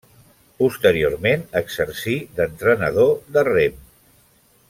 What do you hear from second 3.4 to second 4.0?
rem.